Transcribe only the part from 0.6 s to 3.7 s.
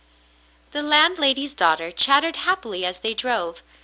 The landlady's daughter chattered happily as they drove.